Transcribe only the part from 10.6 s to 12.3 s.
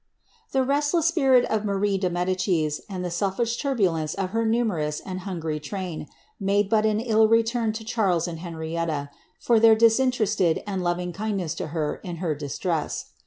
and loving kindness to her in